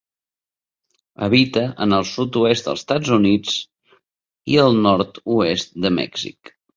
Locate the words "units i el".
3.17-4.79